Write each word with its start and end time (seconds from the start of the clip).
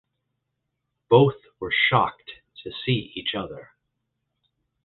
Both 1.11 1.37
were 1.59 1.71
shocked 1.71 2.31
to 2.63 2.71
see 2.71 3.11
each 3.15 3.35
other. 3.35 3.73